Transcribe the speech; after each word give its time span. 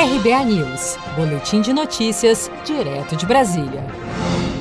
RBA 0.00 0.44
News, 0.46 0.96
Boletim 1.14 1.60
de 1.60 1.74
Notícias, 1.74 2.50
direto 2.64 3.14
de 3.14 3.26
Brasília. 3.26 3.84